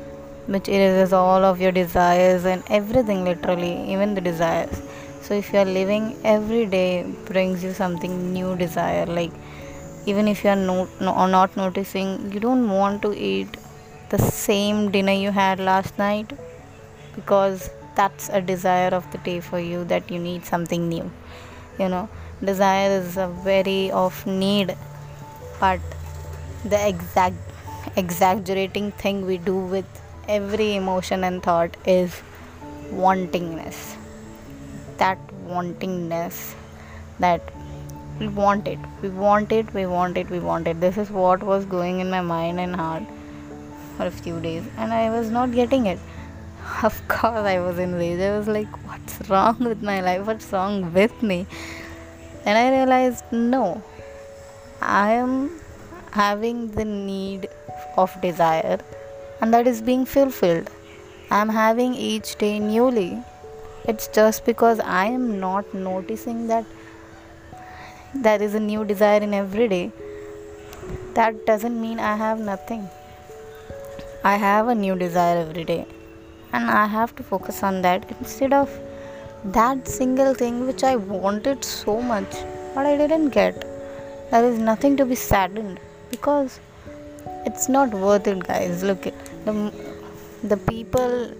which 0.47 0.67
erases 0.67 1.13
all 1.13 1.43
of 1.45 1.61
your 1.61 1.71
desires 1.71 2.45
and 2.45 2.63
everything 2.69 3.23
literally 3.23 3.91
even 3.91 4.15
the 4.15 4.21
desires. 4.21 4.81
So 5.21 5.35
if 5.35 5.53
you're 5.53 5.65
living 5.65 6.17
every 6.23 6.65
day 6.65 7.05
brings 7.25 7.63
you 7.63 7.73
something 7.73 8.33
new 8.33 8.55
desire 8.57 9.05
like 9.05 9.31
even 10.05 10.27
if 10.27 10.43
you're 10.43 10.55
not, 10.55 10.89
no, 10.99 11.27
not 11.27 11.55
noticing 11.55 12.31
you 12.31 12.39
don't 12.39 12.69
want 12.69 13.01
to 13.03 13.13
eat 13.13 13.55
the 14.09 14.17
same 14.17 14.91
dinner 14.91 15.11
you 15.11 15.31
had 15.31 15.59
last 15.59 15.97
night 15.97 16.33
because 17.15 17.69
that's 17.95 18.29
a 18.29 18.41
desire 18.41 18.89
of 18.89 19.09
the 19.11 19.17
day 19.19 19.39
for 19.39 19.59
you 19.59 19.83
that 19.85 20.09
you 20.11 20.19
need 20.19 20.45
something 20.45 20.87
new. 20.89 21.11
You 21.79 21.89
know 21.89 22.09
desire 22.43 22.89
is 22.99 23.17
a 23.17 23.27
very 23.27 23.91
of 23.91 24.25
need 24.25 24.75
but 25.59 25.79
the 26.65 26.87
exact 26.87 27.35
exaggerating 27.95 28.91
thing 28.93 29.25
we 29.25 29.37
do 29.37 29.55
with 29.57 29.85
every 30.27 30.75
emotion 30.75 31.23
and 31.23 31.43
thought 31.43 31.75
is 31.85 32.21
wantingness. 32.91 33.95
That 34.97 35.19
wantingness 35.45 36.55
that 37.19 37.41
we 38.19 38.27
want 38.27 38.67
it 38.67 38.79
we 39.01 39.09
want 39.09 39.51
it 39.51 39.73
we 39.73 39.85
want 39.85 40.17
it 40.17 40.29
we 40.29 40.39
want 40.39 40.67
it. 40.67 40.79
This 40.79 40.97
is 40.97 41.09
what 41.09 41.43
was 41.43 41.65
going 41.65 41.99
in 41.99 42.09
my 42.09 42.21
mind 42.21 42.59
and 42.59 42.75
heart 42.75 43.03
for 43.97 44.05
a 44.07 44.11
few 44.11 44.39
days 44.39 44.63
and 44.77 44.93
i 44.93 45.09
was 45.15 45.29
not 45.37 45.51
getting 45.57 45.85
it 45.85 45.99
of 46.83 47.01
course 47.07 47.45
i 47.53 47.59
was 47.59 47.79
in 47.79 47.93
rage 47.95 48.19
i 48.19 48.37
was 48.37 48.47
like 48.47 48.81
what's 48.87 49.29
wrong 49.29 49.57
with 49.59 49.81
my 49.81 50.01
life? 50.01 50.25
What's 50.25 50.51
wrong 50.51 50.93
with 50.93 51.23
me? 51.23 51.45
And 52.45 52.57
i 52.57 52.69
realized 52.69 53.23
no. 53.31 53.83
I 54.81 55.11
am 55.13 55.51
having 56.11 56.71
the 56.71 56.85
need 56.85 57.47
of 57.97 58.15
desire 58.21 58.79
and 59.39 59.53
that 59.53 59.67
is 59.67 59.81
being 59.81 60.05
fulfilled. 60.05 60.69
I 61.29 61.39
am 61.41 61.49
having 61.49 61.93
each 61.93 62.35
day 62.37 62.59
newly. 62.59 63.23
It's 63.85 64.07
just 64.07 64.45
because 64.45 64.79
i 64.79 65.05
am 65.05 65.39
not 65.39 65.73
noticing 65.73 66.47
that 66.47 66.65
there 68.13 68.41
is 68.41 68.55
a 68.55 68.59
new 68.59 68.83
desire 68.83 69.21
in 69.21 69.33
every 69.33 69.67
day. 69.67 69.91
That 71.13 71.45
doesn't 71.45 71.79
mean 71.79 71.99
i 71.99 72.15
have 72.15 72.39
nothing. 72.39 72.89
I 74.23 74.35
have 74.35 74.67
a 74.67 74.75
new 74.75 74.95
desire 74.95 75.37
every 75.37 75.63
day 75.63 75.85
and 76.53 76.69
I 76.69 76.85
have 76.85 77.15
to 77.17 77.23
focus 77.23 77.63
on 77.63 77.81
that 77.81 78.09
instead 78.19 78.53
of 78.53 78.69
that 79.43 79.87
single 79.87 80.33
thing 80.33 80.67
which 80.67 80.83
I 80.83 80.95
wanted 80.95 81.63
so 81.63 82.01
much 82.01 82.31
but 82.73 82.85
I 82.85 82.97
didn't 82.97 83.29
get. 83.29 83.65
There 84.31 84.45
is 84.45 84.57
nothing 84.57 84.95
to 84.97 85.05
be 85.05 85.15
saddened 85.15 85.79
because 86.09 86.59
it's 87.45 87.67
not 87.67 87.93
worth 87.93 88.27
it, 88.27 88.43
guys. 88.43 88.83
Look, 88.83 89.03
the, 89.45 89.73
the 90.43 90.57
people, 90.57 91.33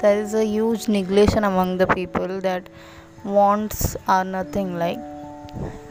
there 0.00 0.20
is 0.20 0.34
a 0.34 0.44
huge 0.44 0.88
negation 0.88 1.44
among 1.44 1.76
the 1.78 1.86
people 1.86 2.40
that 2.40 2.68
wants 3.24 3.96
are 4.08 4.24
nothing 4.24 4.78
like 4.78 4.98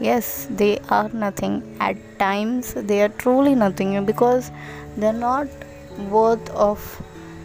yes 0.00 0.48
they 0.50 0.78
are 0.88 1.08
nothing 1.10 1.76
at 1.78 1.96
times 2.18 2.72
they 2.74 3.02
are 3.02 3.10
truly 3.10 3.54
nothing 3.54 4.04
because 4.04 4.50
they're 4.96 5.12
not 5.12 5.46
worth 6.08 6.50
of 6.50 7.02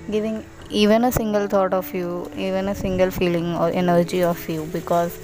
giving 0.10 0.44
even 0.70 1.04
a 1.04 1.12
single 1.12 1.48
thought 1.48 1.74
of 1.74 1.94
you, 1.94 2.30
even 2.36 2.68
a 2.68 2.76
single 2.76 3.12
feeling 3.12 3.56
or 3.56 3.70
energy 3.70 4.24
of 4.24 4.50
you, 4.50 4.66
because 4.74 5.18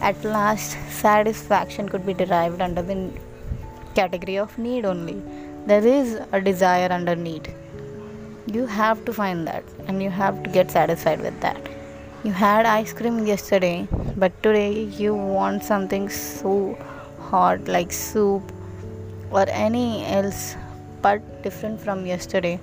at 0.00 0.22
last 0.24 0.76
satisfaction 0.90 1.88
could 1.88 2.06
be 2.06 2.14
derived 2.14 2.60
under 2.60 2.82
the 2.82 3.10
category 3.94 4.38
of 4.38 4.56
need 4.58 4.84
only. 4.84 5.22
There 5.66 5.86
is 5.86 6.20
a 6.32 6.40
desire 6.40 6.90
under 6.90 7.14
need. 7.14 7.54
You 8.46 8.66
have 8.66 9.04
to 9.04 9.12
find 9.12 9.46
that 9.46 9.64
and 9.86 10.02
you 10.02 10.10
have 10.10 10.42
to 10.42 10.50
get 10.50 10.70
satisfied 10.70 11.20
with 11.20 11.38
that. 11.40 11.60
You 12.24 12.32
had 12.32 12.66
ice 12.66 12.92
cream 12.92 13.26
yesterday, 13.26 13.86
but 14.16 14.42
today 14.42 14.84
you 14.84 15.14
want 15.14 15.62
something 15.62 16.08
so 16.08 16.78
hot 17.20 17.68
like 17.68 17.92
soup 17.92 18.52
or 19.30 19.44
any 19.48 20.04
else 20.06 20.56
but 21.00 21.42
different 21.42 21.80
from 21.80 22.06
yesterday 22.06 22.60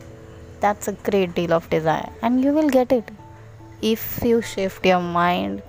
that's 0.62 0.88
a 0.88 0.94
great 0.94 1.36
deal 1.36 1.54
of 1.54 1.70
desire 1.70 2.10
and 2.22 2.44
you 2.44 2.54
will 2.54 2.70
get 2.70 2.92
it. 2.92 3.10
If 3.82 4.22
you 4.24 4.42
shift 4.42 4.86
your 4.86 5.02
mind 5.02 5.62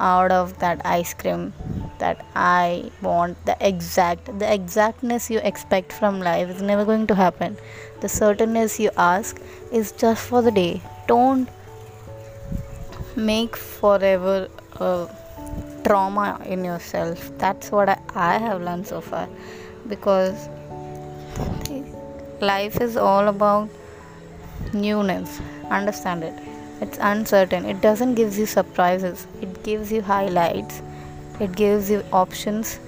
out 0.00 0.30
of 0.30 0.58
that 0.60 0.80
ice 0.84 1.12
cream 1.12 1.52
that 1.98 2.24
i 2.34 2.88
want 3.02 3.36
the 3.46 3.56
exact 3.60 4.26
the 4.38 4.52
exactness 4.52 5.28
you 5.28 5.40
expect 5.40 5.92
from 5.92 6.20
life 6.20 6.48
is 6.48 6.62
never 6.62 6.84
going 6.84 7.06
to 7.06 7.14
happen. 7.14 7.56
The 8.00 8.08
certainness 8.08 8.78
you 8.78 8.90
ask 8.96 9.40
is 9.72 9.90
just 9.92 10.24
for 10.24 10.40
the 10.40 10.52
day. 10.52 10.80
Don't 11.08 11.48
make 13.16 13.56
forever 13.56 14.48
a 14.76 15.08
trauma 15.84 16.40
in 16.46 16.64
yourself. 16.64 17.30
That's 17.38 17.72
what 17.72 17.88
I, 17.88 17.98
I 18.14 18.38
have 18.38 18.62
learned 18.62 18.86
so 18.86 19.00
far 19.00 19.28
because 19.88 20.48
life 22.40 22.80
is 22.80 22.96
all 22.96 23.26
about 23.26 23.68
newness. 24.74 25.40
Understand 25.70 26.24
it. 26.24 26.34
It's 26.80 26.98
uncertain. 27.00 27.64
It 27.64 27.80
doesn't 27.80 28.14
give 28.14 28.36
you 28.38 28.46
surprises. 28.46 29.26
It 29.42 29.62
gives 29.62 29.90
you 29.90 30.00
highlights. 30.00 30.80
It 31.40 31.56
gives 31.56 31.90
you 31.90 32.04
options. 32.12 32.78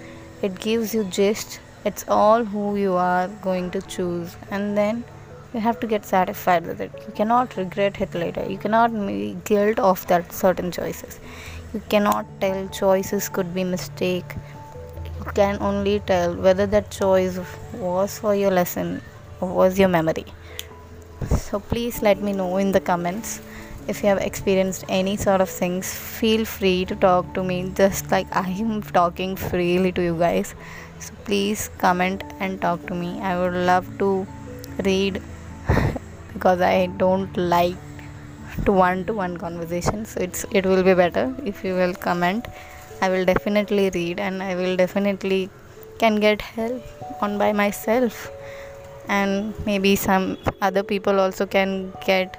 It 0.43 0.59
gives 0.61 0.95
you 0.95 1.05
gist. 1.05 1.61
It's 1.85 2.05
all 2.09 2.45
who 2.45 2.77
you 2.77 2.95
are 2.95 3.29
going 3.43 3.71
to 3.73 3.83
choose. 3.83 4.37
And 4.51 4.77
then 4.77 5.05
you 5.53 5.61
have 5.61 5.81
to 5.81 5.87
get 5.87 6.05
satisfied 6.05 6.67
with 6.67 6.81
it. 6.81 6.93
You 7.07 7.13
cannot 7.15 7.57
regret 7.57 8.01
it 8.01 8.15
later. 8.15 8.45
You 8.49 8.59
cannot 8.59 8.93
be 8.93 9.37
guilt 9.45 9.79
of 9.79 10.07
that 10.07 10.33
certain 10.33 10.71
choices. 10.71 11.19
You 11.75 11.83
cannot 11.89 12.27
tell 12.41 12.69
choices 12.69 13.29
could 13.29 13.53
be 13.55 13.65
mistake. 13.65 14.37
You 15.19 15.33
can 15.33 15.59
only 15.61 16.01
tell 16.01 16.35
whether 16.35 16.67
that 16.67 16.91
choice 16.91 17.39
was 17.75 18.19
for 18.19 18.35
your 18.35 18.51
lesson 18.51 19.03
or 19.41 19.49
was 19.49 19.79
your 19.79 19.89
memory 19.89 20.27
so 21.29 21.61
please 21.61 22.03
let 22.03 22.23
me 22.23 22.33
know 22.33 22.57
in 22.57 22.73
the 22.73 22.81
comments 22.81 23.41
if 23.89 24.03
you 24.03 24.09
have 24.09 24.19
experienced 24.19 24.85
any 24.89 25.17
sort 25.17 25.41
of 25.41 25.49
things. 25.49 25.93
Feel 25.93 26.45
free 26.45 26.85
to 26.85 26.95
talk 26.95 27.33
to 27.35 27.43
me. 27.43 27.73
Just 27.75 28.11
like 28.11 28.27
i 28.35 28.49
am 28.49 28.83
talking 28.83 29.37
freely 29.37 29.93
to 29.93 30.03
you 30.03 30.17
guys. 30.19 30.55
So 30.99 31.13
please 31.25 31.71
comment 31.79 32.25
and 32.39 32.61
talk 32.61 32.87
to 32.87 32.95
me. 32.95 33.21
I 33.21 33.39
would 33.39 33.55
love 33.55 33.87
to 33.99 34.27
read 34.85 35.21
because 36.33 36.61
i 36.61 36.87
don't 36.97 37.37
like 37.37 37.77
to 38.65 38.73
one 38.73 39.05
to 39.05 39.13
one 39.13 39.37
conversation 39.37 40.05
so 40.05 40.21
it's 40.21 40.47
it 40.51 40.65
will 40.65 40.83
be 40.83 40.95
better 40.95 41.35
if 41.45 41.65
you 41.65 41.75
will 41.75 41.95
comment. 41.95 42.47
I 43.03 43.09
will 43.09 43.25
definitely 43.25 43.91
read 43.91 44.21
and 44.21 44.43
i 44.43 44.55
will 44.55 44.77
definitely 44.77 45.49
can 45.99 46.21
get 46.21 46.43
help 46.43 47.23
on 47.23 47.39
by 47.39 47.53
myself 47.53 48.31
and 49.09 49.55
maybe 49.67 49.97
some 49.97 50.39
other 50.61 50.83
people 50.83 51.21
also 51.21 51.47
can 51.47 51.93
get 52.05 52.37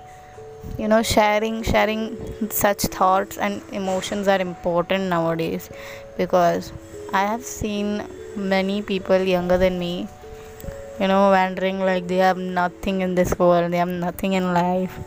you 0.78 0.88
know 0.88 1.02
sharing 1.02 1.64
sharing 1.64 2.04
such 2.50 2.82
thoughts 2.84 3.38
and 3.38 3.62
emotions 3.72 4.28
are 4.28 4.40
important 4.40 5.06
nowadays. 5.06 5.70
Because 6.18 6.72
i 7.14 7.22
have 7.26 7.44
seen 7.44 8.04
many 8.36 8.82
people 8.82 9.22
younger 9.22 9.58
than 9.58 9.78
me 9.78 10.08
you 11.00 11.08
know 11.08 11.30
wondering 11.32 11.80
like 11.80 12.08
they 12.08 12.18
have 12.18 12.38
nothing 12.38 13.02
in 13.02 13.16
this 13.16 13.38
world 13.40 13.72
they 13.72 13.78
have 13.78 13.88
nothing 13.88 14.34
in 14.34 14.54
life. 14.54 15.00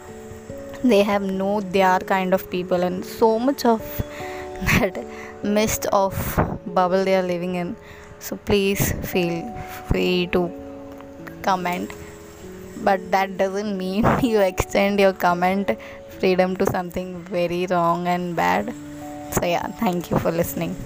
They 0.83 1.03
have 1.03 1.23
no 1.23 1.61
their 1.61 1.99
kind 2.01 2.35
of 2.35 2.51
people 2.51 2.83
and 2.83 3.03
so 3.05 3.39
much 3.39 3.65
of 3.65 3.81
that 4.73 4.99
mist 5.43 5.87
of 5.87 6.15
bubble 6.67 7.05
they 7.05 7.15
are 7.17 7.23
living 7.23 7.55
in. 7.55 7.77
So 8.19 8.37
please 8.37 8.93
feel 9.13 9.51
free 9.89 10.29
to 10.33 10.64
comment 11.49 11.91
but 12.89 13.11
that 13.11 13.37
doesn't 13.43 13.77
mean 13.79 14.05
you 14.31 14.41
extend 14.41 15.01
your 15.01 15.13
comment 15.13 15.71
freedom 16.19 16.57
to 16.57 16.67
something 16.67 17.09
very 17.25 17.67
wrong 17.67 18.07
and 18.07 18.37
bad. 18.37 18.75
So 19.33 19.45
yeah 19.45 19.67
thank 19.85 20.11
you 20.11 20.19
for 20.19 20.31
listening 20.31 20.77